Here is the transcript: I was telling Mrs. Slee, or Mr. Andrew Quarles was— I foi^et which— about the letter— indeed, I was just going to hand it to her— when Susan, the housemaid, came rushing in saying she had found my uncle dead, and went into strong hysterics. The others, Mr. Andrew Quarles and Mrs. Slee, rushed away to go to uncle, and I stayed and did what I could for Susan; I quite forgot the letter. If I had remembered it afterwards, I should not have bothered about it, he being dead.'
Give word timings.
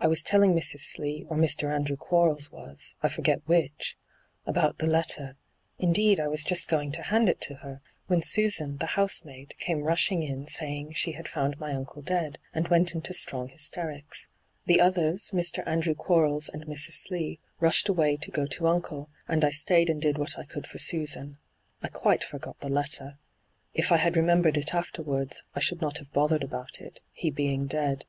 I 0.00 0.08
was 0.08 0.24
telling 0.24 0.52
Mrs. 0.52 0.80
Slee, 0.80 1.24
or 1.28 1.36
Mr. 1.36 1.72
Andrew 1.72 1.96
Quarles 1.96 2.50
was— 2.50 2.96
I 3.04 3.08
foi^et 3.08 3.40
which— 3.44 3.96
about 4.44 4.78
the 4.78 4.88
letter— 4.88 5.36
indeed, 5.78 6.18
I 6.18 6.26
was 6.26 6.42
just 6.42 6.66
going 6.66 6.90
to 6.90 7.02
hand 7.02 7.28
it 7.28 7.40
to 7.42 7.54
her— 7.62 7.80
when 8.08 8.20
Susan, 8.20 8.78
the 8.78 8.96
housemaid, 8.98 9.54
came 9.60 9.84
rushing 9.84 10.24
in 10.24 10.48
saying 10.48 10.94
she 10.94 11.12
had 11.12 11.28
found 11.28 11.60
my 11.60 11.72
uncle 11.72 12.02
dead, 12.02 12.40
and 12.52 12.66
went 12.66 12.96
into 12.96 13.14
strong 13.14 13.48
hysterics. 13.48 14.28
The 14.66 14.80
others, 14.80 15.30
Mr. 15.30 15.64
Andrew 15.68 15.94
Quarles 15.94 16.48
and 16.48 16.66
Mrs. 16.66 16.94
Slee, 17.06 17.38
rushed 17.60 17.88
away 17.88 18.16
to 18.16 18.30
go 18.32 18.46
to 18.46 18.66
uncle, 18.66 19.08
and 19.28 19.44
I 19.44 19.52
stayed 19.52 19.88
and 19.88 20.02
did 20.02 20.18
what 20.18 20.36
I 20.36 20.42
could 20.46 20.66
for 20.66 20.80
Susan; 20.80 21.38
I 21.80 21.86
quite 21.90 22.24
forgot 22.24 22.58
the 22.58 22.68
letter. 22.68 23.20
If 23.72 23.92
I 23.92 23.98
had 23.98 24.16
remembered 24.16 24.56
it 24.56 24.74
afterwards, 24.74 25.44
I 25.54 25.60
should 25.60 25.80
not 25.80 25.98
have 25.98 26.12
bothered 26.12 26.42
about 26.42 26.80
it, 26.80 27.00
he 27.12 27.30
being 27.30 27.68
dead.' 27.68 28.04